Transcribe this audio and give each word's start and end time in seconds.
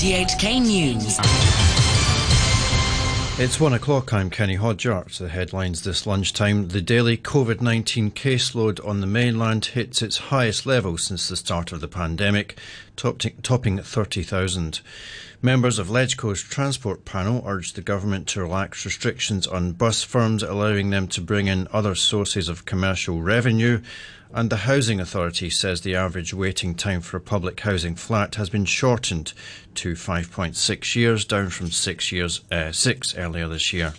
RTHK 0.00 0.62
News. 0.62 1.18
It's 3.38 3.60
one 3.60 3.74
o'clock. 3.74 4.14
I'm 4.14 4.30
Kenny 4.30 4.56
Hodgart. 4.56 5.18
The 5.18 5.28
headlines 5.28 5.82
this 5.82 6.06
lunchtime. 6.06 6.68
The 6.68 6.80
daily 6.80 7.18
COVID 7.18 7.60
19 7.60 8.12
caseload 8.12 8.82
on 8.82 9.02
the 9.02 9.06
mainland 9.06 9.66
hits 9.66 10.00
its 10.00 10.16
highest 10.16 10.64
level 10.64 10.96
since 10.96 11.28
the 11.28 11.36
start 11.36 11.70
of 11.70 11.82
the 11.82 11.86
pandemic, 11.86 12.58
topping 12.96 13.78
30,000. 13.78 14.80
Members 15.42 15.78
of 15.78 15.88
LegCo's 15.88 16.42
transport 16.42 17.04
panel 17.04 17.42
urged 17.44 17.76
the 17.76 17.82
government 17.82 18.26
to 18.28 18.40
relax 18.40 18.86
restrictions 18.86 19.46
on 19.46 19.72
bus 19.72 20.02
firms, 20.02 20.42
allowing 20.42 20.88
them 20.88 21.08
to 21.08 21.20
bring 21.20 21.46
in 21.46 21.68
other 21.74 21.94
sources 21.94 22.48
of 22.48 22.64
commercial 22.64 23.20
revenue. 23.20 23.82
And 24.32 24.48
the 24.48 24.58
Housing 24.58 25.00
Authority 25.00 25.50
says 25.50 25.80
the 25.80 25.96
average 25.96 26.32
waiting 26.32 26.76
time 26.76 27.00
for 27.00 27.16
a 27.16 27.20
public 27.20 27.58
housing 27.60 27.96
flat 27.96 28.36
has 28.36 28.48
been 28.48 28.64
shortened 28.64 29.32
to 29.74 29.94
5.6 29.94 30.94
years, 30.94 31.24
down 31.24 31.50
from 31.50 31.72
six 31.72 32.12
years, 32.12 32.40
uh, 32.52 32.70
six 32.70 33.16
earlier 33.16 33.48
this 33.48 33.72
year. 33.72 33.94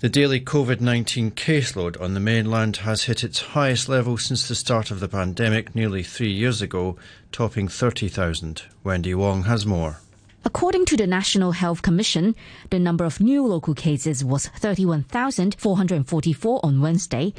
The 0.00 0.10
daily 0.10 0.40
COVID 0.40 0.80
19 0.80 1.30
caseload 1.30 1.98
on 2.00 2.12
the 2.12 2.20
mainland 2.20 2.78
has 2.78 3.04
hit 3.04 3.24
its 3.24 3.40
highest 3.40 3.88
level 3.88 4.18
since 4.18 4.46
the 4.46 4.54
start 4.54 4.90
of 4.90 5.00
the 5.00 5.08
pandemic 5.08 5.74
nearly 5.74 6.02
three 6.02 6.32
years 6.32 6.60
ago, 6.60 6.98
topping 7.30 7.68
30,000. 7.68 8.64
Wendy 8.84 9.14
Wong 9.14 9.44
has 9.44 9.64
more. 9.64 10.00
According 10.44 10.86
to 10.86 10.96
the 10.96 11.06
National 11.06 11.52
Health 11.52 11.82
Commission, 11.82 12.34
the 12.70 12.80
number 12.80 13.04
of 13.04 13.20
new 13.20 13.46
local 13.46 13.74
cases 13.74 14.24
was 14.24 14.48
31,444 14.48 16.60
on 16.64 16.80
Wednesday, 16.80 17.32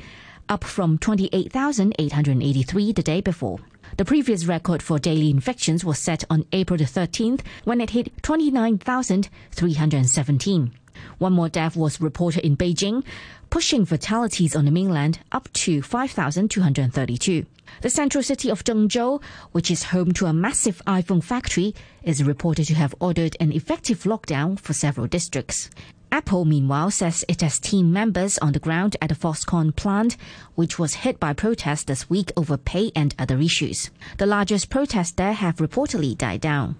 up 0.49 0.63
from 0.63 0.97
28,883 0.97 2.91
the 2.91 3.03
day 3.03 3.21
before. 3.21 3.59
The 3.97 4.05
previous 4.05 4.45
record 4.45 4.81
for 4.81 4.97
daily 4.97 5.29
infections 5.29 5.85
was 5.85 5.99
set 5.99 6.23
on 6.29 6.45
April 6.51 6.77
the 6.77 6.85
13th 6.85 7.41
when 7.63 7.79
it 7.79 7.91
hit 7.91 8.11
29,317. 8.23 10.71
One 11.17 11.33
more 11.33 11.49
death 11.49 11.75
was 11.75 12.01
reported 12.01 12.45
in 12.45 12.57
Beijing, 12.57 13.03
pushing 13.49 13.85
fatalities 13.85 14.55
on 14.55 14.65
the 14.65 14.71
mainland 14.71 15.19
up 15.31 15.51
to 15.53 15.81
5,232. 15.81 17.45
The 17.81 17.89
central 17.89 18.23
city 18.23 18.49
of 18.49 18.63
Zhengzhou, 18.63 19.21
which 19.51 19.71
is 19.71 19.83
home 19.83 20.11
to 20.13 20.25
a 20.25 20.33
massive 20.33 20.81
iPhone 20.85 21.23
factory, 21.23 21.73
is 22.03 22.23
reported 22.23 22.67
to 22.67 22.75
have 22.75 22.95
ordered 22.99 23.35
an 23.39 23.51
effective 23.51 24.03
lockdown 24.03 24.59
for 24.59 24.73
several 24.73 25.07
districts. 25.07 25.69
Apple, 26.13 26.45
meanwhile, 26.45 26.91
says 26.91 27.25
it 27.27 27.41
has 27.41 27.57
team 27.57 27.91
members 27.91 28.37
on 28.37 28.51
the 28.51 28.59
ground 28.59 28.95
at 29.01 29.09
the 29.09 29.15
Foxconn 29.15 29.75
plant, 29.75 30.15
which 30.53 30.77
was 30.77 30.93
hit 31.01 31.19
by 31.19 31.33
protests 31.33 31.85
this 31.85 32.07
week 32.07 32.31
over 32.37 32.55
pay 32.55 32.91
and 32.95 33.15
other 33.17 33.39
issues. 33.39 33.89
The 34.19 34.27
largest 34.27 34.69
protests 34.69 35.13
there 35.13 35.33
have 35.33 35.55
reportedly 35.55 36.15
died 36.15 36.41
down. 36.41 36.75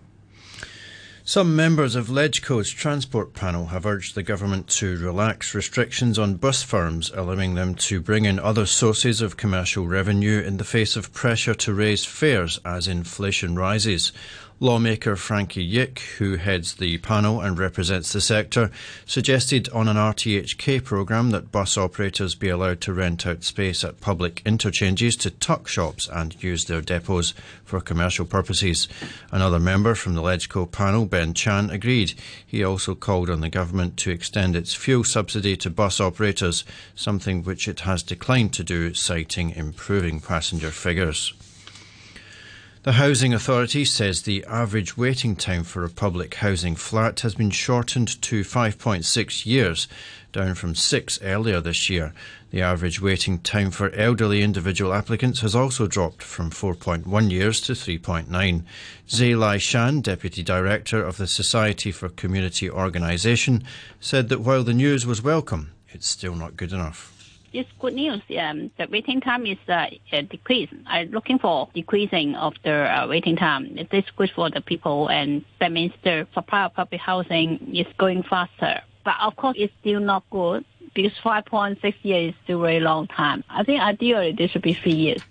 Some 1.26 1.56
members 1.56 1.96
of 1.96 2.10
LegCo's 2.10 2.70
transport 2.70 3.34
panel 3.34 3.68
have 3.68 3.86
urged 3.86 4.14
the 4.14 4.24
government 4.24 4.68
to 4.72 4.98
relax 4.98 5.56
restrictions 5.56 6.20
on 6.20 6.36
bus 6.36 6.62
firms, 6.62 7.12
allowing 7.16 7.56
them 7.56 7.74
to 7.76 8.02
bring 8.02 8.26
in 8.26 8.40
other 8.40 8.66
sources 8.68 9.20
of 9.20 9.38
commercial 9.38 9.88
revenue 9.88 10.42
in 10.42 10.58
the 10.58 10.66
face 10.66 10.96
of 10.96 11.14
pressure 11.14 11.56
to 11.56 11.74
raise 11.74 12.06
fares 12.06 12.60
as 12.66 12.90
inflation 12.90 13.56
rises. 13.56 14.12
Lawmaker 14.64 15.18
Frankie 15.18 15.62
Yick, 15.62 16.00
who 16.20 16.38
heads 16.38 16.76
the 16.76 16.98
panel 17.00 17.42
and 17.42 17.60
represents 17.60 18.14
the 18.14 18.22
sector, 18.22 18.72
suggested 19.06 19.68
on 19.74 19.90
an 19.90 19.98
RTHK 19.98 20.82
programme 20.86 21.32
that 21.32 21.52
bus 21.52 21.78
operators 21.78 22.34
be 22.34 22.48
allowed 22.48 22.80
to 22.80 22.94
rent 22.94 23.28
out 23.28 23.44
space 23.44 23.84
at 23.84 24.00
public 24.00 24.42
interchanges 24.46 25.18
to 25.18 25.32
tuck 25.32 25.68
shops 25.68 26.08
and 26.08 26.42
use 26.42 26.64
their 26.64 26.80
depots 26.80 27.34
for 27.66 27.82
commercial 27.82 28.26
purposes. 28.26 28.88
Another 29.34 29.60
member 29.60 29.96
from 29.96 30.14
the 30.14 30.22
LegCo 30.22 30.72
panel, 30.72 31.06
Ben 31.08 31.34
Chan, 31.34 31.70
agreed. 31.70 32.14
He 32.48 32.64
also 32.64 32.96
called 32.96 33.30
on 33.30 33.42
the 33.42 33.50
government 33.50 33.98
to 33.98 34.12
extend 34.12 34.56
its 34.56 34.74
fuel 34.74 35.04
subsidy 35.04 35.58
to 35.58 35.70
bus 35.70 36.00
operators, 36.00 36.64
something 36.96 37.44
which 37.44 37.68
it 37.68 37.82
has 37.82 38.02
declined 38.02 38.54
to 38.54 38.64
do, 38.64 38.94
citing 38.94 39.50
improving 39.50 40.22
passenger 40.22 40.72
figures. 40.72 41.34
The 42.84 43.00
Housing 43.00 43.34
Authority 43.34 43.86
says 43.86 44.24
the 44.24 44.44
average 44.44 44.98
waiting 44.98 45.38
time 45.38 45.64
for 45.64 45.86
a 45.86 45.90
public 45.90 46.36
housing 46.36 46.76
flat 46.76 47.22
has 47.22 47.34
been 47.34 47.50
shortened 47.50 48.22
to 48.24 48.42
5.6 48.42 49.46
years, 49.46 49.88
down 50.34 50.56
from 50.56 50.76
six 50.76 51.18
earlier 51.22 51.62
this 51.62 51.90
year. 51.90 52.14
The 52.52 52.62
average 52.62 53.00
waiting 53.00 53.40
time 53.40 53.72
for 53.72 53.90
elderly 53.92 54.42
individual 54.42 54.94
applicants 54.94 55.40
has 55.40 55.56
also 55.56 55.88
dropped 55.88 56.22
from 56.22 56.50
4.1 56.50 57.32
years 57.32 57.62
to 57.62 57.72
3.9. 57.72 58.64
Sze 59.08 59.34
Lai 59.34 59.58
Shan, 59.60 60.02
Deputy 60.02 60.44
Director 60.44 61.02
of 61.02 61.16
the 61.16 61.28
Society 61.28 61.90
for 61.90 62.10
Community 62.10 62.70
Organisation, 62.70 63.64
said 64.02 64.28
that 64.28 64.42
while 64.42 64.66
the 64.66 64.74
news 64.74 65.06
was 65.06 65.24
welcome, 65.24 65.72
it's 65.88 66.10
still 66.10 66.36
not 66.36 66.58
good 66.58 66.74
enough 66.74 67.13
it's 67.54 67.70
good 67.80 67.94
news. 67.94 68.22
Um, 68.38 68.72
the 68.78 68.88
waiting 68.90 69.22
time 69.22 69.46
is 69.46 69.58
uh, 69.68 69.88
decreased. 70.12 70.74
I'm 70.88 71.12
looking 71.12 71.40
for 71.40 71.70
decreasing 71.74 72.36
of 72.36 72.56
the 72.64 72.72
uh, 72.72 73.08
waiting 73.08 73.36
time. 73.36 73.78
It 73.78 73.94
is 73.94 74.06
good 74.16 74.32
for 74.32 74.50
the 74.50 74.62
people, 74.62 75.08
and 75.10 75.46
that 75.60 75.72
means 75.72 75.94
the 76.04 76.28
supply 76.34 76.66
of 76.66 76.74
public 76.74 77.00
housing 77.00 77.76
is 77.76 77.88
going 77.98 78.24
faster. 78.24 78.82
But 79.06 79.16
of 79.22 79.36
course, 79.36 79.56
it's 79.60 79.74
still 79.82 80.00
not 80.00 80.24
good 80.30 80.66
because 80.94 81.14
5.6 81.24 81.94
years 82.04 82.34
is 82.34 82.36
still 82.44 82.60
a 82.60 82.64
very 82.64 82.80
long 82.80 83.08
time. 83.08 83.44
I 83.50 83.64
think 83.64 83.82
ideally 83.82 84.32
this 84.32 84.52
should 84.52 84.62
be 84.62 84.74
three 84.74 84.94
years. 84.94 85.22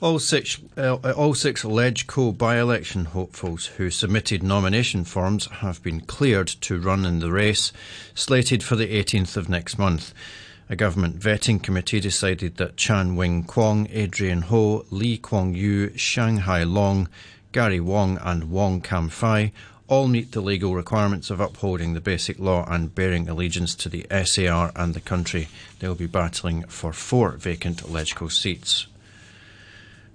All 0.00 0.18
six, 0.18 0.58
uh, 0.78 0.94
all 0.94 1.34
six 1.34 1.62
LegCo 1.62 2.36
by-election 2.36 3.06
hopefuls 3.06 3.66
who 3.66 3.90
submitted 3.90 4.42
nomination 4.42 5.04
forms 5.04 5.44
have 5.46 5.82
been 5.82 6.00
cleared 6.00 6.48
to 6.62 6.80
run 6.80 7.04
in 7.04 7.18
the 7.18 7.30
race, 7.30 7.70
slated 8.14 8.62
for 8.62 8.76
the 8.76 8.88
18th 8.88 9.36
of 9.36 9.50
next 9.50 9.78
month. 9.78 10.14
A 10.70 10.76
government 10.76 11.18
vetting 11.18 11.60
committee 11.60 11.98
decided 11.98 12.58
that 12.58 12.76
Chan 12.76 13.16
Wing 13.16 13.42
Kwong, 13.42 13.88
Adrian 13.90 14.42
Ho, 14.42 14.86
Lee 14.90 15.18
Kwong 15.18 15.52
Yu, 15.52 15.90
Shanghai 15.96 16.62
Long, 16.62 17.08
Gary 17.50 17.80
Wong, 17.80 18.18
and 18.22 18.52
Wong 18.52 18.80
Kam 18.80 19.08
Fai 19.08 19.50
all 19.88 20.06
meet 20.06 20.30
the 20.30 20.40
legal 20.40 20.76
requirements 20.76 21.28
of 21.28 21.40
upholding 21.40 21.94
the 21.94 22.00
basic 22.00 22.38
law 22.38 22.64
and 22.70 22.94
bearing 22.94 23.28
allegiance 23.28 23.74
to 23.74 23.88
the 23.88 24.06
SAR 24.24 24.70
and 24.76 24.94
the 24.94 25.00
country. 25.00 25.48
They 25.80 25.88
will 25.88 25.96
be 25.96 26.06
battling 26.06 26.62
for 26.68 26.92
four 26.92 27.32
vacant 27.32 27.78
LegCo 27.78 28.30
seats. 28.30 28.86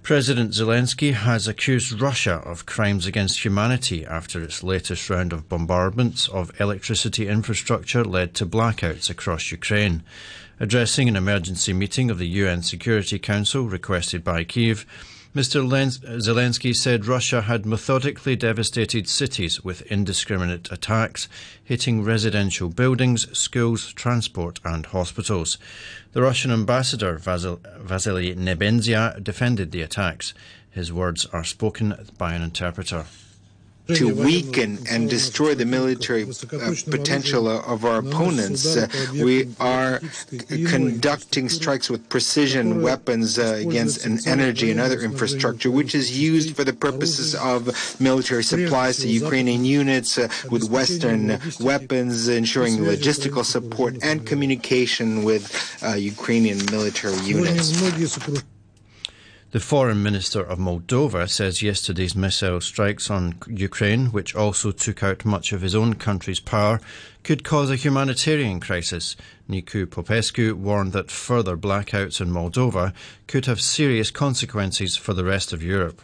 President 0.02 0.52
Zelensky 0.52 1.12
has 1.12 1.48
accused 1.48 2.00
Russia 2.00 2.36
of 2.46 2.64
crimes 2.64 3.06
against 3.06 3.44
humanity 3.44 4.06
after 4.06 4.40
its 4.40 4.62
latest 4.62 5.10
round 5.10 5.32
of 5.34 5.48
bombardments 5.48 6.28
of 6.28 6.58
electricity 6.60 7.26
infrastructure 7.26 8.04
led 8.04 8.32
to 8.32 8.46
blackouts 8.46 9.10
across 9.10 9.50
Ukraine. 9.50 10.04
Addressing 10.58 11.06
an 11.06 11.16
emergency 11.16 11.74
meeting 11.74 12.10
of 12.10 12.16
the 12.16 12.28
UN 12.28 12.62
Security 12.62 13.18
Council 13.18 13.68
requested 13.68 14.24
by 14.24 14.42
Kiev, 14.42 14.86
Mr. 15.34 15.62
Zelensky 15.68 16.74
said 16.74 17.04
Russia 17.04 17.42
had 17.42 17.66
methodically 17.66 18.36
devastated 18.36 19.06
cities 19.06 19.62
with 19.62 19.82
indiscriminate 19.82 20.72
attacks, 20.72 21.28
hitting 21.62 22.02
residential 22.02 22.70
buildings, 22.70 23.38
schools, 23.38 23.92
transport, 23.92 24.58
and 24.64 24.86
hospitals. 24.86 25.58
The 26.14 26.22
Russian 26.22 26.50
ambassador, 26.50 27.18
Vasily 27.18 28.34
Nebenzia, 28.34 29.22
defended 29.22 29.72
the 29.72 29.82
attacks. 29.82 30.32
His 30.70 30.90
words 30.90 31.26
are 31.34 31.44
spoken 31.44 32.06
by 32.16 32.32
an 32.32 32.40
interpreter 32.40 33.04
to 33.94 34.12
weaken 34.14 34.78
and 34.90 35.08
destroy 35.08 35.54
the 35.54 35.64
military 35.64 36.24
uh, 36.24 36.74
potential 36.90 37.48
of 37.48 37.84
our 37.84 37.98
opponents. 37.98 38.76
Uh, 38.76 38.88
we 39.12 39.54
are 39.60 40.00
conducting 40.66 41.48
strikes 41.48 41.88
with 41.88 42.08
precision 42.08 42.82
weapons 42.82 43.38
uh, 43.38 43.58
against 43.60 44.04
an 44.04 44.18
energy 44.26 44.70
and 44.70 44.80
other 44.80 45.00
infrastructure, 45.00 45.70
which 45.70 45.94
is 45.94 46.18
used 46.18 46.56
for 46.56 46.64
the 46.64 46.72
purposes 46.72 47.34
of 47.34 48.00
military 48.00 48.42
supplies 48.42 48.96
to 48.98 49.08
Ukrainian 49.08 49.64
units 49.64 50.18
uh, 50.18 50.28
with 50.50 50.68
Western 50.70 51.38
weapons, 51.60 52.28
ensuring 52.28 52.78
logistical 52.78 53.44
support 53.44 53.96
and 54.02 54.26
communication 54.26 55.22
with 55.22 55.44
uh, 55.84 55.94
Ukrainian 55.94 56.58
military 56.66 57.18
units. 57.20 57.72
The 59.52 59.60
foreign 59.60 60.02
minister 60.02 60.40
of 60.40 60.58
Moldova 60.58 61.30
says 61.30 61.62
yesterday's 61.62 62.16
missile 62.16 62.60
strikes 62.60 63.08
on 63.08 63.36
Ukraine, 63.46 64.06
which 64.06 64.34
also 64.34 64.72
took 64.72 65.04
out 65.04 65.24
much 65.24 65.52
of 65.52 65.60
his 65.60 65.74
own 65.74 65.94
country's 65.94 66.40
power, 66.40 66.80
could 67.22 67.44
cause 67.44 67.70
a 67.70 67.76
humanitarian 67.76 68.58
crisis. 68.58 69.14
Nicu 69.48 69.86
Popescu 69.86 70.56
warned 70.56 70.92
that 70.94 71.12
further 71.12 71.56
blackouts 71.56 72.20
in 72.20 72.28
Moldova 72.28 72.92
could 73.28 73.46
have 73.46 73.60
serious 73.60 74.10
consequences 74.10 74.96
for 74.96 75.14
the 75.14 75.24
rest 75.24 75.52
of 75.52 75.62
Europe. 75.62 76.02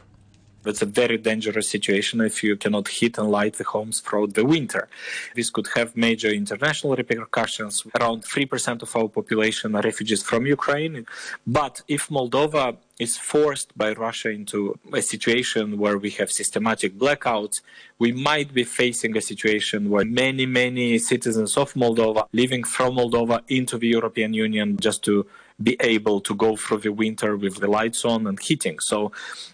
That's 0.63 0.83
a 0.83 0.87
very 0.87 1.19
dangerous 1.19 1.69
situation 1.69 2.21
if 2.21 2.43
you 2.45 2.57
cannot 2.57 2.89
heat 2.89 3.19
and 3.19 3.31
light 3.31 3.55
the 3.55 3.65
homes 3.65 4.01
throughout 4.01 4.35
the 4.35 4.45
winter. 4.45 4.89
This 5.35 5.51
could 5.51 5.69
have 5.75 5.97
major 5.97 6.31
international 6.31 6.95
repercussions. 6.95 7.85
Around 7.99 8.23
3% 8.23 8.83
of 8.83 8.97
our 8.97 9.09
population 9.09 9.75
are 9.75 9.83
refugees 9.83 10.23
from 10.23 10.47
Ukraine. 10.47 11.07
But 11.47 11.83
if 11.89 12.09
Moldova 12.09 12.77
is 12.99 13.17
forced 13.17 13.77
by 13.77 13.93
Russia 13.93 14.31
into 14.31 14.79
a 14.93 15.03
situation 15.03 15.79
where 15.79 15.99
we 15.99 16.11
have 16.11 16.31
systematic 16.31 16.97
blackouts, 16.97 17.61
we 17.99 18.13
might 18.13 18.55
be 18.55 18.65
facing 18.65 19.17
a 19.17 19.21
situation 19.21 19.91
where 19.91 20.05
many, 20.05 20.47
many 20.47 20.99
citizens 20.99 21.57
of 21.57 21.75
Moldova 21.75 22.27
living 22.33 22.63
from 22.63 22.97
Moldova 22.97 23.41
into 23.49 23.79
the 23.79 23.89
European 23.89 24.33
Union 24.35 24.77
just 24.77 25.03
to 25.05 25.27
be 25.61 25.77
able 25.81 26.21
to 26.21 26.35
go 26.35 26.57
through 26.57 26.79
the 26.79 26.93
winter 26.93 27.37
with 27.37 27.57
the 27.57 27.69
lights 27.69 28.05
on 28.05 28.27
and 28.27 28.39
heating. 28.41 28.79
So 28.79 29.13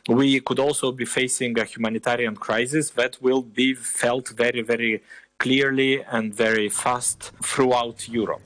we 0.08 0.40
could 0.40 0.58
also 0.58 0.92
be 0.92 1.04
facing 1.04 1.58
a 1.58 1.64
humanitarian 1.64 2.36
crisis 2.36 2.90
that 2.90 3.20
will 3.22 3.42
be 3.42 3.74
felt 3.74 4.28
very, 4.28 4.62
very 4.62 5.02
clearly 5.38 6.02
and 6.02 6.34
very 6.34 6.68
fast 6.68 7.32
throughout 7.42 8.08
Europe. 8.08 8.42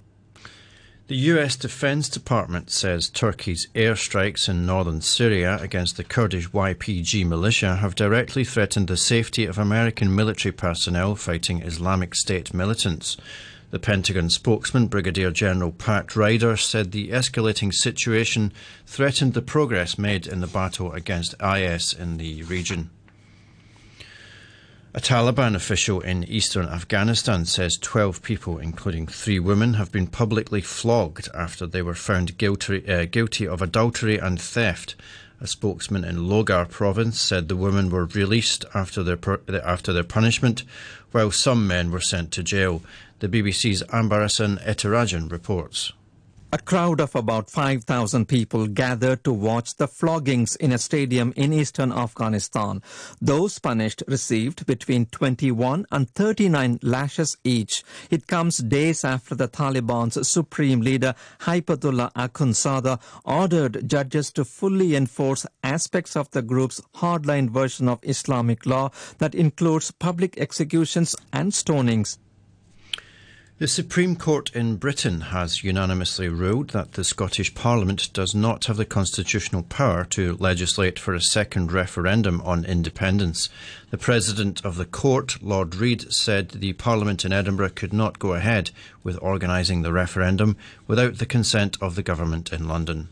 The 1.09 1.17
US 1.33 1.57
Defense 1.57 2.09
Department 2.09 2.71
says 2.71 3.11
Turkey's 3.11 3.67
airstrikes 3.75 4.49
in 4.49 4.65
northern 4.65 5.03
Syria 5.03 5.59
against 5.61 5.97
the 5.97 6.05
Kurdish 6.05 6.49
YPG 6.51 7.27
militia 7.27 7.77
have 7.77 7.95
directly 7.95 8.45
threatened 8.45 8.89
the 8.89 8.97
safety 8.97 9.45
of 9.45 9.59
American 9.59 10.15
military 10.15 10.53
personnel 10.53 11.15
fighting 11.15 11.61
Islamic 11.61 12.15
State 12.15 12.55
militants. 12.55 13.17
The 13.73 13.79
Pentagon 13.79 14.29
spokesman, 14.29 14.89
Brigadier 14.89 15.31
General 15.31 15.73
Pat 15.73 16.15
Ryder, 16.15 16.59
said 16.59 16.93
the 16.93 17.09
escalating 17.09 17.73
situation 17.73 18.53
threatened 18.87 19.33
the 19.33 19.41
progress 19.41 19.97
made 19.97 20.27
in 20.27 20.43
the 20.43 20.47
battle 20.47 20.93
against 20.93 21.35
IS 21.43 21.95
in 21.95 22.19
the 22.19 22.43
region. 22.43 22.91
A 24.93 25.01
Taliban 25.01 25.55
official 25.55 26.03
in 26.03 26.23
eastern 26.25 26.67
Afghanistan 26.67 27.47
says 27.47 27.79
12 27.79 28.23
people, 28.23 28.59
including 28.59 29.07
three 29.07 29.39
women, 29.39 29.73
have 29.75 29.91
been 29.91 30.07
publicly 30.07 30.61
flogged 30.61 31.31
after 31.35 31.67
they 31.67 31.81
were 31.81 31.95
found 31.95 32.37
guilty, 32.37 32.87
uh, 32.87 33.07
guilty 33.07 33.49
of 33.49 33.63
adultery 33.63 34.19
and 34.19 34.39
theft. 34.39 34.97
A 35.41 35.47
spokesman 35.47 36.05
in 36.05 36.29
Logar 36.29 36.69
province 36.69 37.19
said 37.19 37.49
the 37.49 37.57
women 37.57 37.89
were 37.89 38.05
released 38.05 38.67
after 38.75 39.03
their, 39.03 39.19
after 39.65 39.95
their 39.95 40.05
punishment, 40.05 40.63
while 41.11 41.31
some 41.31 41.67
men 41.67 41.91
were 41.91 42.01
sent 42.01 42.31
to 42.33 42.43
jail. 42.43 42.83
The 43.23 43.29
BBC's 43.29 43.85
Anbarasan 43.85 44.61
Ethirajan 44.67 45.31
reports. 45.31 45.93
A 46.53 46.59
crowd 46.59 47.01
of 47.01 47.15
about 47.15 47.49
5,000 47.49 48.27
people 48.27 48.67
gathered 48.67 49.23
to 49.23 49.33
watch 49.33 49.77
the 49.77 49.87
floggings 49.87 50.57
in 50.57 50.73
a 50.73 50.79
stadium 50.79 51.33
in 51.37 51.53
eastern 51.53 51.93
Afghanistan. 51.93 52.83
Those 53.21 53.61
punished 53.61 54.03
received 54.09 54.67
between 54.67 55.07
21 55.07 55.87
and 55.93 56.11
39 56.11 56.81
lashes 56.83 57.37
each. 57.45 57.85
It 58.11 58.27
comes 58.27 58.59
days 58.59 59.05
after 59.05 59.37
the 59.37 59.47
Taliban's 59.47 60.27
supreme 60.27 60.81
leader, 60.81 61.15
Haibatullah 61.43 62.13
Akhundzada, 62.15 63.01
ordered 63.25 63.89
judges 63.89 64.33
to 64.33 64.45
fully 64.45 64.97
enforce 64.97 65.47
aspects 65.63 66.17
of 66.17 66.29
the 66.33 66.43
group's 66.43 66.81
hardline 66.97 67.51
version 67.51 67.89
of 67.89 68.01
Islamic 68.03 68.67
law 68.67 68.91
that 69.19 69.37
includes 69.37 69.93
public 69.93 70.37
executions 70.39 71.15
and 71.33 71.53
stonings. 71.53 72.19
The 73.63 73.69
Supreme 73.69 74.17
Court 74.17 74.51
in 74.57 74.75
Britain 74.75 75.21
has 75.21 75.63
unanimously 75.63 76.29
ruled 76.29 76.71
that 76.71 76.95
the 76.95 77.05
Scottish 77.05 77.55
Parliament 77.55 78.13
does 78.13 78.35
not 78.35 78.65
have 78.65 78.77
the 78.77 78.85
constitutional 78.85 79.63
power 79.63 80.05
to 80.07 80.37
legislate 80.41 80.99
for 80.99 81.15
a 81.15 81.21
second 81.21 81.71
referendum 81.71 82.41
on 82.41 82.65
independence. 82.65 83.49
The 83.91 83.99
President 83.99 84.65
of 84.65 84.75
the 84.75 84.85
Court, 84.85 85.41
Lord 85.41 85.77
Reid, 85.77 86.13
said 86.13 86.49
the 86.49 86.73
Parliament 86.73 87.25
in 87.25 87.33
Edinburgh 87.33 87.71
could 87.77 87.93
not 87.93 88.19
go 88.19 88.33
ahead 88.33 88.73
with 89.05 89.17
organising 89.23 89.83
the 89.83 89.93
referendum 89.93 90.57
without 90.89 91.19
the 91.19 91.25
consent 91.25 91.79
of 91.81 91.95
the 91.95 92.03
government 92.03 92.53
in 92.53 92.67
London. 92.67 93.11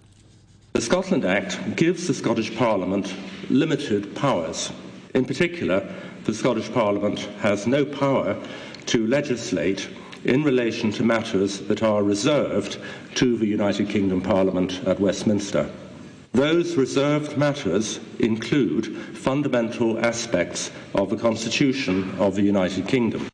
The 0.72 0.80
Scotland 0.80 1.24
Act 1.24 1.76
gives 1.76 2.08
the 2.08 2.14
Scottish 2.14 2.56
Parliament 2.56 3.14
limited 3.50 4.16
powers. 4.16 4.72
In 5.14 5.26
particular, 5.26 5.88
the 6.24 6.34
Scottish 6.34 6.72
Parliament 6.72 7.20
has 7.38 7.68
no 7.68 7.84
power 7.84 8.36
to 8.86 9.06
legislate 9.06 9.88
in 10.24 10.42
relation 10.42 10.92
to 10.92 11.02
matters 11.02 11.60
that 11.60 11.82
are 11.82 12.02
reserved 12.02 12.78
to 13.14 13.36
the 13.36 13.46
United 13.46 13.88
Kingdom 13.88 14.20
Parliament 14.20 14.82
at 14.86 15.00
Westminster. 15.00 15.70
Those 16.32 16.76
reserved 16.76 17.36
matters 17.36 17.98
include 18.20 18.96
fundamental 19.16 19.98
aspects 20.04 20.70
of 20.94 21.10
the 21.10 21.16
Constitution 21.16 22.14
of 22.18 22.36
the 22.36 22.42
United 22.42 22.86
Kingdom. 22.86 23.28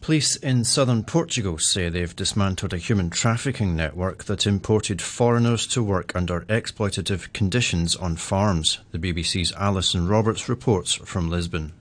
Police 0.00 0.36
in 0.36 0.64
southern 0.64 1.02
Portugal 1.04 1.56
say 1.56 1.88
they've 1.88 2.14
dismantled 2.14 2.74
a 2.74 2.78
human 2.78 3.08
trafficking 3.08 3.74
network 3.74 4.24
that 4.24 4.46
imported 4.46 5.00
foreigners 5.00 5.66
to 5.68 5.82
work 5.82 6.14
under 6.14 6.42
exploitative 6.42 7.32
conditions 7.32 7.96
on 7.96 8.16
farms. 8.16 8.80
The 8.90 8.98
BBC's 8.98 9.52
Alison 9.52 10.06
Roberts 10.06 10.46
reports 10.46 10.92
from 10.92 11.30
Lisbon. 11.30 11.72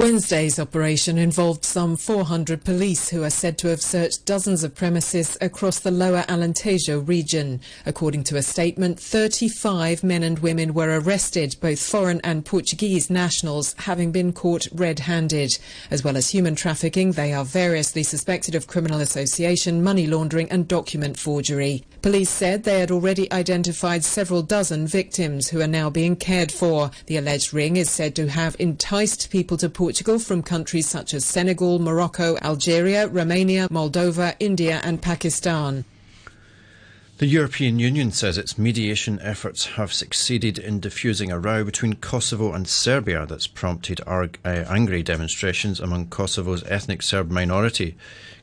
Wednesday's 0.00 0.58
operation 0.58 1.18
involved 1.18 1.62
some 1.62 1.94
400 1.94 2.64
police 2.64 3.10
who 3.10 3.22
are 3.22 3.28
said 3.28 3.58
to 3.58 3.68
have 3.68 3.82
searched 3.82 4.24
dozens 4.24 4.64
of 4.64 4.74
premises 4.74 5.36
across 5.42 5.78
the 5.78 5.90
lower 5.90 6.24
Alentejo 6.26 7.06
region. 7.06 7.60
According 7.84 8.24
to 8.24 8.38
a 8.38 8.42
statement, 8.42 8.98
35 8.98 10.02
men 10.02 10.22
and 10.22 10.38
women 10.38 10.72
were 10.72 10.98
arrested, 10.98 11.54
both 11.60 11.82
foreign 11.82 12.18
and 12.24 12.46
Portuguese 12.46 13.10
nationals, 13.10 13.74
having 13.80 14.10
been 14.10 14.32
caught 14.32 14.68
red-handed. 14.72 15.58
As 15.90 16.02
well 16.02 16.16
as 16.16 16.30
human 16.30 16.54
trafficking, 16.54 17.12
they 17.12 17.34
are 17.34 17.44
variously 17.44 18.02
suspected 18.02 18.54
of 18.54 18.66
criminal 18.66 19.02
association, 19.02 19.84
money 19.84 20.06
laundering 20.06 20.50
and 20.50 20.66
document 20.66 21.18
forgery. 21.18 21.84
Police 22.00 22.30
said 22.30 22.64
they 22.64 22.80
had 22.80 22.90
already 22.90 23.30
identified 23.30 24.02
several 24.02 24.40
dozen 24.40 24.86
victims 24.86 25.50
who 25.50 25.60
are 25.60 25.66
now 25.66 25.90
being 25.90 26.16
cared 26.16 26.50
for. 26.50 26.90
The 27.04 27.18
alleged 27.18 27.52
ring 27.52 27.76
is 27.76 27.90
said 27.90 28.16
to 28.16 28.28
have 28.28 28.56
enticed 28.58 29.28
people 29.30 29.58
to 29.58 29.68
Portugal 29.68 29.89
from 30.18 30.42
countries 30.42 30.88
such 30.88 31.14
as 31.14 31.24
Senegal, 31.24 31.78
Morocco, 31.78 32.36
Algeria, 32.42 33.08
Romania, 33.08 33.68
Moldova, 33.68 34.34
India 34.38 34.80
and 34.84 35.02
Pakistan. 35.02 35.84
The 37.20 37.26
European 37.26 37.78
Union 37.78 38.12
says 38.12 38.38
its 38.38 38.56
mediation 38.56 39.18
efforts 39.20 39.76
have 39.76 39.92
succeeded 39.92 40.58
in 40.58 40.80
diffusing 40.80 41.30
a 41.30 41.38
row 41.38 41.64
between 41.64 41.96
Kosovo 41.96 42.54
and 42.54 42.66
Serbia 42.66 43.26
that's 43.26 43.46
prompted 43.46 44.00
uh, 44.06 44.28
angry 44.42 45.02
demonstrations 45.02 45.80
among 45.80 46.06
Kosovo's 46.06 46.64
ethnic 46.64 47.02
Serb 47.02 47.30
minority. 47.30 47.94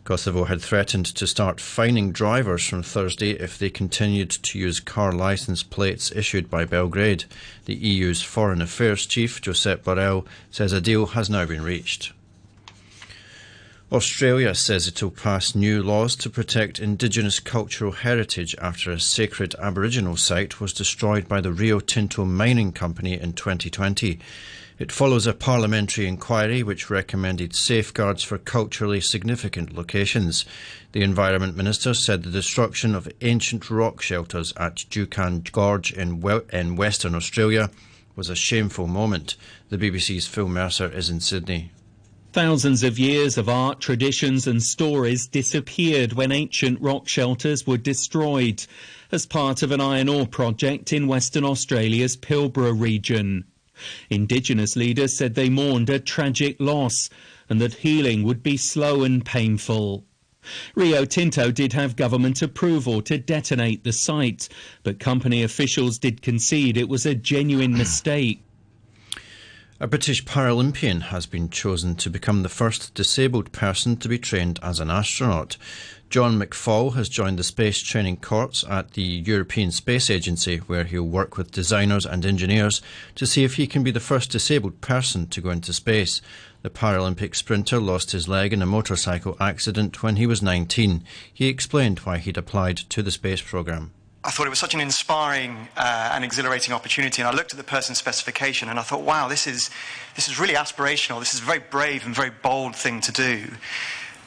Kosovo 0.03 0.43
had 0.43 0.61
threatened 0.61 1.07
to 1.07 1.25
start 1.25 1.59
fining 1.59 2.11
drivers 2.11 2.67
from 2.67 2.83
Thursday 2.83 3.31
if 3.31 3.57
they 3.57 3.71
continued 3.71 4.29
to 4.29 4.59
use 4.59 4.79
car 4.79 5.11
licence 5.11 5.63
plates 5.63 6.11
issued 6.11 6.47
by 6.47 6.63
Belgrade. 6.63 7.25
The 7.65 7.73
EU's 7.73 8.21
Foreign 8.21 8.61
Affairs 8.61 9.07
Chief, 9.07 9.41
Josep 9.41 9.77
Borrell, 9.77 10.27
says 10.51 10.71
a 10.71 10.79
deal 10.79 11.07
has 11.07 11.31
now 11.31 11.47
been 11.47 11.63
reached. 11.63 12.13
Australia 13.89 14.53
says 14.53 14.85
it 14.85 15.01
will 15.01 15.09
pass 15.09 15.55
new 15.55 15.81
laws 15.81 16.13
to 16.17 16.29
protect 16.29 16.77
Indigenous 16.77 17.39
cultural 17.39 17.93
heritage 17.93 18.53
after 18.61 18.91
a 18.91 18.99
sacred 18.99 19.55
Aboriginal 19.59 20.17
site 20.17 20.59
was 20.59 20.73
destroyed 20.73 21.25
by 21.29 21.39
the 21.39 21.53
Rio 21.53 21.79
Tinto 21.79 22.25
mining 22.25 22.73
company 22.73 23.13
in 23.13 23.31
2020. 23.31 24.19
It 24.77 24.91
follows 24.91 25.25
a 25.25 25.33
parliamentary 25.33 26.05
inquiry 26.05 26.63
which 26.63 26.89
recommended 26.89 27.55
safeguards 27.55 28.23
for 28.23 28.37
culturally 28.37 28.99
significant 28.99 29.73
locations. 29.73 30.43
The 30.91 31.01
Environment 31.01 31.55
Minister 31.55 31.93
said 31.93 32.23
the 32.23 32.29
destruction 32.29 32.93
of 32.93 33.07
ancient 33.21 33.69
rock 33.69 34.01
shelters 34.01 34.51
at 34.57 34.83
Juukan 34.89 35.49
Gorge 35.53 35.93
in, 35.93 36.21
in 36.51 36.75
Western 36.75 37.15
Australia 37.15 37.69
was 38.17 38.29
a 38.29 38.35
shameful 38.35 38.87
moment. 38.87 39.37
The 39.69 39.77
BBC's 39.77 40.27
Phil 40.27 40.49
Mercer 40.49 40.91
is 40.91 41.09
in 41.09 41.21
Sydney. 41.21 41.71
Thousands 42.33 42.83
of 42.83 42.99
years 42.99 43.37
of 43.37 43.47
art, 43.47 43.79
traditions 43.79 44.47
and 44.47 44.61
stories 44.61 45.27
disappeared 45.27 46.13
when 46.13 46.31
ancient 46.31 46.79
rock 46.81 47.07
shelters 47.07 47.65
were 47.65 47.77
destroyed 47.77 48.65
as 49.11 49.25
part 49.25 49.63
of 49.63 49.71
an 49.71 49.81
iron 49.81 50.09
ore 50.09 50.27
project 50.27 50.91
in 50.91 51.07
Western 51.07 51.45
Australia's 51.45 52.17
Pilbara 52.17 52.73
region. 52.73 53.45
Indigenous 54.09 54.75
leaders 54.75 55.17
said 55.17 55.35
they 55.35 55.49
mourned 55.49 55.89
a 55.89 55.99
tragic 55.99 56.57
loss 56.59 57.09
and 57.49 57.61
that 57.61 57.75
healing 57.75 58.23
would 58.23 58.43
be 58.43 58.57
slow 58.57 59.03
and 59.03 59.25
painful. 59.25 60.05
Rio 60.75 61.05
Tinto 61.05 61.51
did 61.51 61.73
have 61.73 61.95
government 61.95 62.41
approval 62.41 63.01
to 63.03 63.17
detonate 63.17 63.83
the 63.83 63.93
site, 63.93 64.49
but 64.83 64.99
company 64.99 65.43
officials 65.43 65.97
did 65.97 66.21
concede 66.21 66.77
it 66.77 66.89
was 66.89 67.05
a 67.05 67.15
genuine 67.15 67.73
mistake. 67.77 68.43
A 69.79 69.85
British 69.85 70.25
Paralympian 70.25 71.01
has 71.13 71.27
been 71.27 71.51
chosen 71.51 71.93
to 71.97 72.09
become 72.09 72.41
the 72.41 72.49
first 72.49 72.95
disabled 72.95 73.51
person 73.51 73.95
to 73.97 74.09
be 74.09 74.17
trained 74.17 74.59
as 74.63 74.79
an 74.79 74.89
astronaut. 74.89 75.55
John 76.09 76.39
McFall 76.39 76.95
has 76.95 77.07
joined 77.07 77.37
the 77.37 77.43
Space 77.43 77.83
Training 77.83 78.17
Corps 78.17 78.63
at 78.67 78.93
the 78.93 79.03
European 79.03 79.69
Space 79.69 80.09
Agency, 80.09 80.57
where 80.57 80.85
he'll 80.85 81.03
work 81.03 81.37
with 81.37 81.51
designers 81.51 82.07
and 82.07 82.25
engineers 82.25 82.81
to 83.13 83.27
see 83.27 83.43
if 83.43 83.57
he 83.57 83.67
can 83.67 83.83
be 83.83 83.91
the 83.91 83.99
first 83.99 84.31
disabled 84.31 84.81
person 84.81 85.27
to 85.27 85.41
go 85.41 85.51
into 85.51 85.71
space. 85.73 86.23
The 86.63 86.71
Paralympic 86.71 87.35
sprinter 87.35 87.79
lost 87.79 88.13
his 88.13 88.27
leg 88.27 88.53
in 88.53 88.63
a 88.63 88.65
motorcycle 88.65 89.37
accident 89.39 90.01
when 90.01 90.15
he 90.15 90.25
was 90.25 90.41
19. 90.41 91.03
He 91.31 91.49
explained 91.49 91.99
why 91.99 92.17
he'd 92.17 92.35
applied 92.37 92.77
to 92.77 93.03
the 93.03 93.11
space 93.11 93.43
programme. 93.43 93.91
I 94.27 94.29
thought 94.29 94.45
it 94.45 94.49
was 94.49 94.59
such 94.59 94.73
an 94.73 94.81
inspiring 94.81 95.69
uh, 95.77 96.11
and 96.13 96.25
exhilarating 96.25 96.73
opportunity. 96.73 97.21
And 97.21 97.29
I 97.29 97.33
looked 97.33 97.53
at 97.53 97.57
the 97.57 97.63
person's 97.63 97.97
specification 97.97 98.67
and 98.67 98.77
I 98.77 98.81
thought, 98.81 99.03
wow, 99.03 99.29
this 99.29 99.47
is, 99.47 99.69
this 100.15 100.27
is 100.27 100.37
really 100.37 100.55
aspirational. 100.55 101.19
This 101.19 101.33
is 101.33 101.39
a 101.39 101.43
very 101.45 101.59
brave 101.59 102.05
and 102.05 102.13
very 102.13 102.31
bold 102.43 102.75
thing 102.75 102.99
to 103.01 103.13
do. 103.13 103.47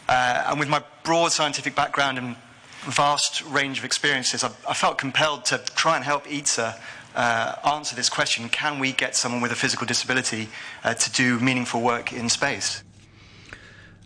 Uh, 0.09 0.45
and 0.47 0.59
with 0.59 0.71
my 0.71 0.83
broad 1.05 1.33
scientific 1.33 1.75
background 1.75 2.17
and 2.17 2.37
vast 2.85 3.45
range 3.45 3.79
of 3.79 3.85
experiences, 3.85 4.43
I, 4.43 4.51
I 4.67 4.73
felt 4.73 4.97
compelled 4.97 5.45
to 5.47 5.59
try 5.77 5.97
and 5.97 6.05
help 6.05 6.25
ITSA 6.25 6.81
uh, 7.15 7.55
answer 7.67 7.95
this 7.95 8.09
question 8.09 8.49
can 8.49 8.79
we 8.79 8.93
get 8.93 9.15
someone 9.15 9.43
with 9.43 9.53
a 9.53 9.57
physical 9.57 9.87
disability 9.87 10.49
uh, 10.83 10.95
to 10.95 11.13
do 11.13 11.39
meaningful 11.41 11.83
work 11.83 12.11
in 12.11 12.31
space? 12.31 12.83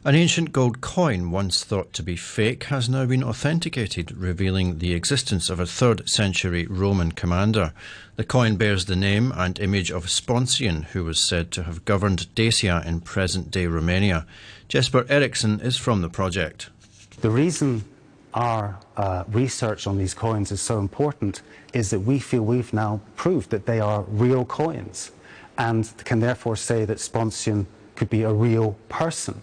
An 0.06 0.14
ancient 0.14 0.52
gold 0.52 0.82
coin, 0.82 1.30
once 1.30 1.64
thought 1.64 1.94
to 1.94 2.02
be 2.02 2.14
fake, 2.14 2.64
has 2.64 2.90
now 2.90 3.06
been 3.06 3.24
authenticated, 3.24 4.14
revealing 4.14 4.78
the 4.78 4.92
existence 4.92 5.48
of 5.48 5.58
a 5.58 5.64
3rd 5.64 6.06
century 6.10 6.66
Roman 6.66 7.10
commander. 7.10 7.72
The 8.16 8.24
coin 8.24 8.56
bears 8.56 8.84
the 8.84 8.96
name 8.96 9.32
and 9.34 9.58
image 9.58 9.90
of 9.90 10.10
Sponsian, 10.10 10.82
who 10.92 11.04
was 11.04 11.18
said 11.18 11.50
to 11.52 11.62
have 11.62 11.86
governed 11.86 12.34
Dacia 12.34 12.82
in 12.84 13.00
present 13.00 13.50
day 13.50 13.66
Romania. 13.66 14.26
Jesper 14.68 15.06
Ericsson 15.08 15.60
is 15.60 15.78
from 15.78 16.02
the 16.02 16.10
project. 16.10 16.68
The 17.22 17.30
reason 17.30 17.86
our 18.34 18.78
uh, 18.98 19.24
research 19.28 19.86
on 19.86 19.96
these 19.96 20.12
coins 20.12 20.52
is 20.52 20.60
so 20.60 20.80
important 20.80 21.40
is 21.72 21.88
that 21.88 22.00
we 22.00 22.18
feel 22.18 22.42
we've 22.42 22.74
now 22.74 23.00
proved 23.16 23.48
that 23.52 23.64
they 23.64 23.80
are 23.80 24.02
real 24.02 24.44
coins 24.44 25.12
and 25.56 25.90
can 26.04 26.20
therefore 26.20 26.56
say 26.56 26.84
that 26.84 27.00
Sponsian 27.00 27.66
could 27.96 28.10
be 28.10 28.22
a 28.22 28.32
real 28.34 28.76
person 28.90 29.42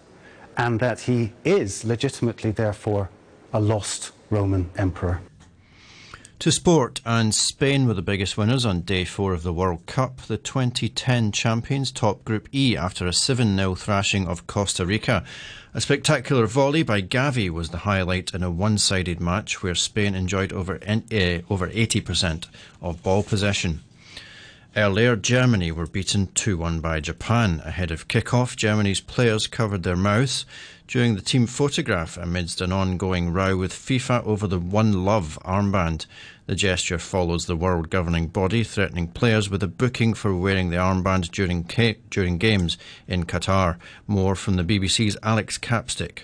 and 0.57 0.79
that 0.79 1.01
he 1.01 1.33
is 1.43 1.85
legitimately, 1.85 2.51
therefore, 2.51 3.09
a 3.53 3.59
lost 3.59 4.11
Roman 4.29 4.69
emperor. 4.77 5.21
To 6.41 6.51
sport, 6.51 7.01
and 7.05 7.35
Spain 7.35 7.85
were 7.85 7.93
the 7.93 8.01
biggest 8.01 8.35
winners 8.35 8.65
on 8.65 8.81
day 8.81 9.05
four 9.05 9.31
of 9.33 9.43
the 9.43 9.53
World 9.53 9.85
Cup. 9.85 10.21
The 10.21 10.37
2010 10.37 11.31
champions 11.31 11.91
top 11.91 12.25
Group 12.25 12.49
E 12.51 12.75
after 12.75 13.05
a 13.05 13.13
7 13.13 13.55
0 13.55 13.75
thrashing 13.75 14.27
of 14.27 14.47
Costa 14.47 14.83
Rica. 14.83 15.23
A 15.75 15.81
spectacular 15.81 16.47
volley 16.47 16.81
by 16.81 17.03
Gavi 17.03 17.51
was 17.51 17.69
the 17.69 17.85
highlight 17.85 18.33
in 18.33 18.41
a 18.41 18.49
one 18.49 18.79
sided 18.79 19.21
match 19.21 19.61
where 19.61 19.75
Spain 19.75 20.15
enjoyed 20.15 20.51
over, 20.51 20.79
uh, 20.87 21.41
over 21.47 21.69
80% 21.69 22.47
of 22.81 23.03
ball 23.03 23.21
possession. 23.21 23.81
Earlier, 24.73 25.17
Germany 25.17 25.69
were 25.73 25.85
beaten 25.85 26.27
2 26.27 26.57
1 26.57 26.79
by 26.79 27.01
Japan. 27.01 27.61
Ahead 27.65 27.91
of 27.91 28.07
kick-off, 28.07 28.55
Germany's 28.55 29.01
players 29.01 29.45
covered 29.45 29.83
their 29.83 29.97
mouths 29.97 30.45
during 30.87 31.15
the 31.15 31.21
team 31.21 31.45
photograph 31.45 32.15
amidst 32.15 32.61
an 32.61 32.71
ongoing 32.71 33.33
row 33.33 33.57
with 33.57 33.73
FIFA 33.73 34.25
over 34.25 34.47
the 34.47 34.59
One 34.59 35.03
Love 35.03 35.37
armband. 35.43 36.05
The 36.45 36.55
gesture 36.55 36.99
follows 36.99 37.47
the 37.47 37.55
world 37.57 37.89
governing 37.89 38.27
body 38.27 38.63
threatening 38.63 39.09
players 39.09 39.49
with 39.49 39.61
a 39.61 39.67
booking 39.67 40.13
for 40.13 40.33
wearing 40.33 40.69
the 40.69 40.77
armband 40.77 41.31
during, 41.31 41.63
during 42.09 42.37
games 42.37 42.77
in 43.09 43.25
Qatar. 43.25 43.75
More 44.07 44.37
from 44.37 44.55
the 44.55 44.63
BBC's 44.63 45.17
Alex 45.21 45.57
Capstick. 45.57 46.19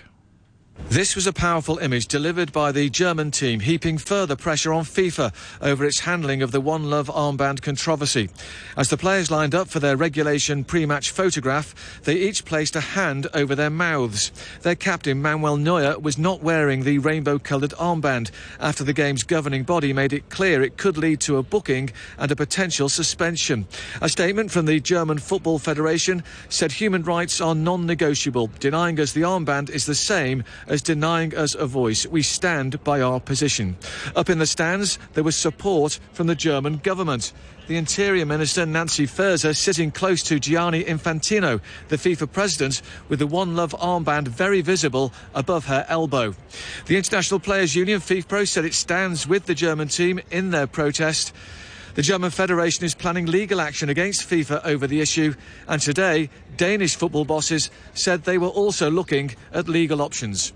This 0.86 1.14
was 1.14 1.26
a 1.26 1.34
powerful 1.34 1.76
image 1.78 2.06
delivered 2.06 2.50
by 2.50 2.72
the 2.72 2.88
German 2.88 3.30
team, 3.30 3.60
heaping 3.60 3.98
further 3.98 4.34
pressure 4.34 4.72
on 4.72 4.84
FIFA 4.84 5.34
over 5.60 5.84
its 5.84 6.00
handling 6.00 6.40
of 6.40 6.50
the 6.50 6.62
One 6.62 6.88
Love 6.88 7.08
armband 7.08 7.60
controversy. 7.60 8.30
As 8.74 8.88
the 8.88 8.96
players 8.96 9.30
lined 9.30 9.54
up 9.54 9.68
for 9.68 9.80
their 9.80 9.98
regulation 9.98 10.64
pre-match 10.64 11.10
photograph, 11.10 12.00
they 12.04 12.14
each 12.14 12.46
placed 12.46 12.74
a 12.74 12.80
hand 12.80 13.26
over 13.34 13.54
their 13.54 13.68
mouths. 13.68 14.32
Their 14.62 14.76
captain, 14.76 15.20
Manuel 15.20 15.58
Neuer, 15.58 15.98
was 15.98 16.16
not 16.16 16.42
wearing 16.42 16.84
the 16.84 16.98
rainbow-coloured 16.98 17.72
armband 17.72 18.30
after 18.58 18.82
the 18.82 18.94
game's 18.94 19.24
governing 19.24 19.64
body 19.64 19.92
made 19.92 20.14
it 20.14 20.30
clear 20.30 20.62
it 20.62 20.78
could 20.78 20.96
lead 20.96 21.20
to 21.20 21.36
a 21.36 21.42
booking 21.42 21.90
and 22.16 22.32
a 22.32 22.36
potential 22.36 22.88
suspension. 22.88 23.66
A 24.00 24.08
statement 24.08 24.50
from 24.50 24.64
the 24.64 24.80
German 24.80 25.18
Football 25.18 25.58
Federation 25.58 26.24
said 26.48 26.72
human 26.72 27.02
rights 27.02 27.42
are 27.42 27.54
non-negotiable. 27.54 28.50
Denying 28.58 28.98
us 28.98 29.12
the 29.12 29.20
armband 29.20 29.68
is 29.68 29.84
the 29.84 29.94
same 29.94 30.44
as 30.68 30.82
denying 30.82 31.34
us 31.34 31.54
a 31.54 31.66
voice. 31.66 32.06
We 32.06 32.22
stand 32.22 32.82
by 32.84 33.00
our 33.00 33.20
position. 33.20 33.76
Up 34.14 34.30
in 34.30 34.38
the 34.38 34.46
stands, 34.46 34.98
there 35.14 35.24
was 35.24 35.36
support 35.36 35.98
from 36.12 36.26
the 36.26 36.34
German 36.34 36.78
government. 36.78 37.32
The 37.66 37.76
Interior 37.76 38.24
Minister 38.24 38.64
Nancy 38.64 39.06
Faeser 39.06 39.54
sitting 39.54 39.90
close 39.90 40.22
to 40.22 40.40
Gianni 40.40 40.84
Infantino, 40.84 41.60
the 41.88 41.96
FIFA 41.96 42.32
president, 42.32 42.82
with 43.08 43.18
the 43.18 43.26
One 43.26 43.56
Love 43.56 43.72
armband 43.78 44.28
very 44.28 44.62
visible 44.62 45.12
above 45.34 45.66
her 45.66 45.84
elbow. 45.88 46.34
The 46.86 46.96
International 46.96 47.40
Players 47.40 47.74
Union, 47.74 48.00
FIFPro, 48.00 48.48
said 48.48 48.64
it 48.64 48.72
stands 48.72 49.26
with 49.26 49.44
the 49.44 49.54
German 49.54 49.88
team 49.88 50.20
in 50.30 50.50
their 50.50 50.66
protest. 50.66 51.34
The 51.98 52.02
German 52.02 52.30
Federation 52.30 52.84
is 52.84 52.94
planning 52.94 53.26
legal 53.26 53.60
action 53.60 53.88
against 53.88 54.30
FIFA 54.30 54.64
over 54.64 54.86
the 54.86 55.00
issue, 55.00 55.34
and 55.66 55.82
today, 55.82 56.30
Danish 56.56 56.94
football 56.94 57.24
bosses 57.24 57.72
said 57.92 58.22
they 58.22 58.38
were 58.38 58.46
also 58.46 58.88
looking 58.88 59.34
at 59.52 59.66
legal 59.68 60.00
options. 60.00 60.52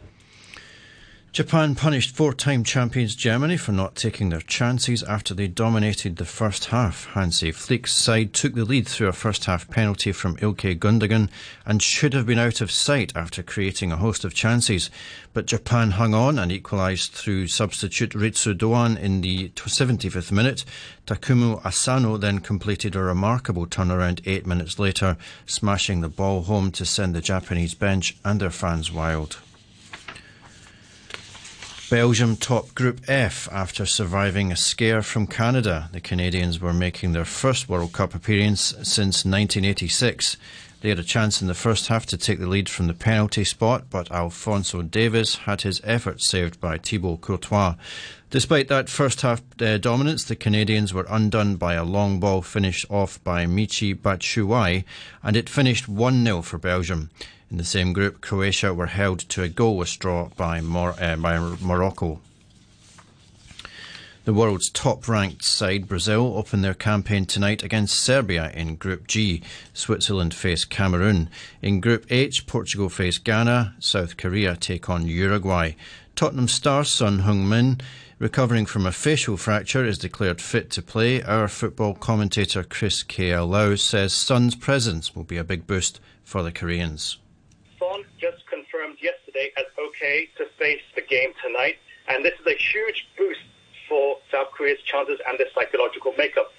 Japan 1.33 1.75
punished 1.75 2.15
four 2.15 2.35
time 2.35 2.63
champions 2.63 3.17
Germany 3.17 3.57
for 3.57 3.73
not 3.73 3.95
taking 3.95 4.29
their 4.29 4.43
chances 4.43 5.03
after 5.05 5.33
they 5.33 5.49
dominated 5.49 6.17
the 6.17 6.27
first 6.27 6.67
half. 6.67 7.07
Hansi 7.15 7.53
Flick's 7.53 7.95
side 7.95 8.35
took 8.35 8.53
the 8.53 8.67
lead 8.67 8.87
through 8.87 9.09
a 9.09 9.15
first 9.15 9.47
half 9.47 9.67
penalty 9.71 10.13
from 10.13 10.37
Ilkay 10.37 10.79
Gundogan 10.79 11.31
and 11.65 11.83
should 11.83 12.13
have 12.13 12.27
been 12.27 12.39
out 12.39 12.61
of 12.61 12.71
sight 12.71 13.17
after 13.17 13.43
creating 13.43 13.91
a 13.91 13.97
host 13.97 14.27
of 14.27 14.35
chances. 14.35 14.91
But 15.33 15.47
Japan 15.47 15.93
hung 15.93 16.13
on 16.13 16.39
and 16.39 16.53
equalised 16.53 17.13
through 17.13 17.49
substitute 17.49 18.11
Ritsu 18.11 18.53
Doan 18.53 18.99
in 18.99 19.23
the 19.23 19.49
75th 19.55 20.33
minute. 20.33 20.67
Takuma 21.07 21.65
Asano 21.65 22.19
then 22.19 22.41
completed 22.41 22.95
a 22.95 23.01
remarkable 23.01 23.67
turnaround 23.67 24.21
eight 24.27 24.47
minutes 24.47 24.79
later, 24.79 25.17
smashing 25.47 26.03
the 26.03 26.11
ball 26.11 26.43
home 26.43 26.71
to 26.73 26.85
send 26.85 27.15
the 27.15 27.23
Japanese 27.23 27.73
bench 27.73 28.19
and 28.23 28.39
their 28.39 28.51
fans 28.51 28.93
wild. 28.93 29.39
Belgium 31.93 32.39
top 32.39 32.75
Group 32.75 33.03
F 33.07 33.51
after 33.53 33.85
surviving 33.85 34.51
a 34.51 34.57
scare 34.57 35.03
from 35.03 35.27
Canada. 35.27 35.91
The 35.93 36.01
Canadians 36.01 36.59
were 36.59 36.73
making 36.73 37.13
their 37.13 37.27
first 37.27 37.69
World 37.69 37.93
Cup 37.93 38.15
appearance 38.15 38.75
since 38.83 39.27
1986. 39.27 40.39
They 40.81 40.89
had 40.89 40.99
a 40.99 41.05
chance 41.05 41.43
in 41.43 41.49
the 41.49 41.55
first 41.55 41.89
half 41.89 42.07
to 42.07 42.17
take 42.17 42.39
the 42.39 42.47
lead 42.47 42.71
from 42.71 42.87
the 42.87 42.95
penalty 42.95 43.45
spot, 43.45 43.91
but 43.91 44.11
Alphonso 44.11 44.81
Davies 44.81 45.35
had 45.45 45.61
his 45.61 45.83
efforts 45.85 46.27
saved 46.27 46.59
by 46.63 46.79
Thibaut 46.79 47.21
Courtois. 47.21 47.75
Despite 48.31 48.69
that 48.69 48.89
first 48.89 49.21
half 49.21 49.43
uh, 49.61 49.77
dominance, 49.77 50.25
the 50.25 50.35
Canadians 50.35 50.95
were 50.95 51.07
undone 51.11 51.57
by 51.57 51.75
a 51.75 51.85
long 51.85 52.19
ball 52.19 52.41
finished 52.41 52.87
off 52.89 53.23
by 53.23 53.45
Michy 53.45 53.95
Batshuayi, 53.95 54.85
and 55.23 55.37
it 55.37 55.51
finished 55.51 55.89
1 55.89 56.25
0 56.25 56.41
for 56.41 56.57
Belgium. 56.57 57.11
In 57.53 57.59
the 57.59 57.65
same 57.65 57.93
group, 57.93 58.23
Croatia 58.23 58.73
were 58.73 58.87
held 58.87 59.19
to 59.29 59.43
a 59.43 59.49
goalless 59.51 59.99
draw 59.99 60.31
by, 60.39 60.63
Mor- 60.63 60.97
uh, 60.99 61.17
by 61.17 61.39
Morocco. 61.61 62.19
The 64.25 64.33
world's 64.33 64.71
top 64.71 65.07
ranked 65.07 65.45
side, 65.45 65.87
Brazil, 65.87 66.33
open 66.39 66.63
their 66.63 66.73
campaign 66.73 67.27
tonight 67.27 67.63
against 67.63 68.01
Serbia 68.01 68.51
in 68.55 68.77
Group 68.77 69.07
G. 69.07 69.43
Switzerland 69.75 70.33
face 70.33 70.65
Cameroon. 70.65 71.29
In 71.61 71.81
Group 71.81 72.07
H, 72.09 72.47
Portugal 72.47 72.89
face 72.89 73.19
Ghana. 73.19 73.75
South 73.79 74.17
Korea 74.17 74.57
take 74.57 74.89
on 74.89 75.07
Uruguay. 75.07 75.73
Tottenham 76.17 76.49
star 76.49 76.85
Son 76.85 77.19
Heung-min, 77.19 77.83
recovering 78.19 78.65
from 78.65 78.87
a 78.87 78.93
facial 78.93 79.37
fracture, 79.37 79.85
is 79.85 79.99
declared 79.99 80.41
fit 80.41 80.71
to 80.71 80.81
play. 80.81 81.23
Our 81.23 81.49
football 81.49 81.93
commentator 81.93 82.65
Chris 82.65 83.03
K.L. 83.03 83.47
Lau 83.47 83.75
says 83.75 84.15
Son's 84.15 84.55
presence 84.55 85.15
will 85.15 85.25
be 85.25 85.37
a 85.37 85.45
big 85.45 85.67
boost 85.67 86.01
for 86.25 86.43
the 86.43 86.51
Koreans 86.51 87.19
to 90.37 90.45
face 90.59 90.83
the 90.95 91.03
game 91.03 91.33
tonight. 91.45 91.77
And 92.09 92.25
this 92.25 92.35
is 92.41 92.47
a 92.47 92.57
huge 92.57 93.09
boost 93.17 93.41
for 93.89 94.19
South 94.31 94.51
Korea's 94.53 94.81
chances 94.85 95.19
and 95.29 95.39
their 95.39 95.51
psychological 95.55 96.13
makeup. 96.19 96.53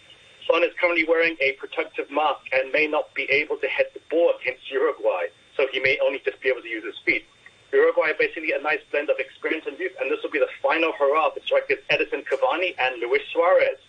Son 0.47 0.63
is 0.63 0.71
currently 0.79 1.05
wearing 1.05 1.37
a 1.39 1.53
protective 1.53 2.09
mask 2.11 2.41
and 2.51 2.71
may 2.71 2.87
not 2.87 3.13
be 3.13 3.23
able 3.23 3.57
to 3.57 3.67
hit 3.67 3.93
the 3.93 4.01
ball 4.09 4.33
against 4.41 4.69
Uruguay, 4.71 5.27
so 5.55 5.67
he 5.71 5.79
may 5.79 5.97
only 6.03 6.19
just 6.25 6.39
be 6.41 6.49
able 6.49 6.61
to 6.61 6.67
use 6.67 6.83
his 6.83 6.99
feet. 7.05 7.25
Uruguay 7.71 8.11
are 8.11 8.19
basically 8.19 8.51
a 8.51 8.61
nice 8.61 8.81
blend 8.91 9.09
of 9.09 9.17
experience 9.19 9.65
and 9.65 9.79
youth, 9.79 9.93
and 9.99 10.11
this 10.11 10.21
will 10.21 10.29
be 10.29 10.39
the 10.39 10.51
final 10.61 10.91
hurrah 10.93 11.31
for 11.31 11.39
strikers 11.41 11.79
Edinson 11.89 12.23
Cavani 12.27 12.75
and 12.77 13.01
Luis 13.01 13.23
Suarez. 13.31 13.79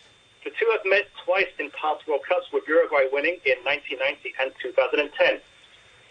The 0.44 0.50
two 0.50 0.68
have 0.72 0.84
met 0.84 1.08
twice 1.24 1.52
in 1.58 1.70
past 1.70 2.06
World 2.06 2.22
Cups, 2.28 2.46
with 2.52 2.64
Uruguay 2.68 3.08
winning 3.12 3.40
in 3.44 3.58
1990 3.64 4.34
and 4.40 4.52
2010. 4.60 5.40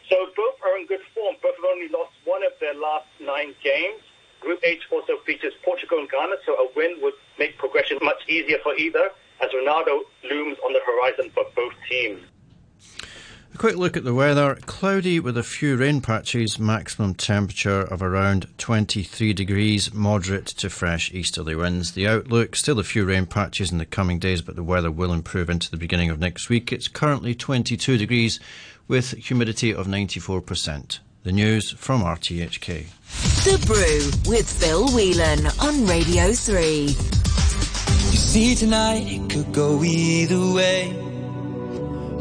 So 0.09 0.27
both 0.35 0.55
are 0.63 0.77
in 0.77 0.87
good 0.87 1.01
form. 1.13 1.35
Both 1.41 1.55
have 1.55 1.65
only 1.71 1.87
lost 1.89 2.11
one 2.25 2.43
of 2.43 2.51
their 2.59 2.73
last 2.73 3.07
nine 3.21 3.55
games. 3.63 4.01
Group 4.41 4.59
H 4.63 4.81
also 4.91 5.17
features 5.25 5.53
Portugal 5.63 5.99
and 5.99 6.09
Ghana, 6.09 6.35
so 6.45 6.53
a 6.53 6.67
win 6.75 6.99
would 7.01 7.13
make 7.39 7.57
progression 7.57 7.97
much 8.01 8.27
easier 8.27 8.57
for 8.61 8.75
either, 8.75 9.11
as 9.41 9.49
Ronaldo 9.51 10.01
looms 10.29 10.57
on 10.65 10.73
the 10.73 10.81
horizon 10.85 11.31
for 11.33 11.45
both 11.55 11.73
teams. 11.89 12.19
A 13.53 13.57
quick 13.57 13.75
look 13.75 13.95
at 13.95 14.03
the 14.03 14.15
weather. 14.15 14.55
Cloudy 14.65 15.19
with 15.19 15.37
a 15.37 15.43
few 15.43 15.77
rain 15.77 16.01
patches, 16.01 16.57
maximum 16.57 17.13
temperature 17.13 17.81
of 17.81 18.01
around 18.01 18.47
23 18.57 19.31
degrees, 19.31 19.93
moderate 19.93 20.47
to 20.47 20.71
fresh 20.71 21.13
easterly 21.13 21.55
winds. 21.55 21.91
The 21.91 22.07
outlook, 22.07 22.55
still 22.55 22.79
a 22.79 22.83
few 22.83 23.05
rain 23.05 23.27
patches 23.27 23.71
in 23.71 23.77
the 23.77 23.85
coming 23.85 24.17
days, 24.17 24.41
but 24.41 24.55
the 24.55 24.63
weather 24.63 24.89
will 24.89 25.13
improve 25.13 25.51
into 25.51 25.69
the 25.69 25.77
beginning 25.77 26.09
of 26.09 26.19
next 26.19 26.49
week. 26.49 26.73
It's 26.73 26.87
currently 26.87 27.35
22 27.35 27.95
degrees 27.97 28.39
with 28.87 29.11
humidity 29.11 29.71
of 29.71 29.85
94%. 29.85 30.97
The 31.21 31.31
news 31.31 31.71
from 31.71 32.01
RTHK. 32.01 32.87
The 33.43 33.65
Brew 33.67 34.31
with 34.31 34.51
Phil 34.51 34.87
Whelan 34.87 35.45
on 35.61 35.85
Radio 35.85 36.33
3. 36.33 36.85
You 36.85 38.17
see, 38.17 38.55
tonight 38.55 39.03
it 39.05 39.29
could 39.29 39.53
go 39.53 39.83
either 39.83 40.53
way. 40.53 41.02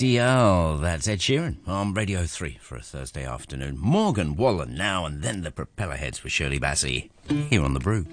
Celestial. 0.00 0.78
That's 0.78 1.06
Ed 1.06 1.18
Sheeran 1.18 1.56
on 1.68 1.92
Radio 1.92 2.24
3 2.24 2.56
for 2.62 2.76
a 2.76 2.80
Thursday 2.80 3.22
afternoon. 3.26 3.76
Morgan 3.78 4.34
Wallen 4.34 4.74
now 4.74 5.04
and 5.04 5.20
then 5.20 5.42
the 5.42 5.50
Propellerheads 5.50 6.24
with 6.24 6.32
Shirley 6.32 6.58
Bassey 6.58 7.10
here 7.28 7.62
on 7.62 7.74
The 7.74 7.80
Brew. 7.80 8.06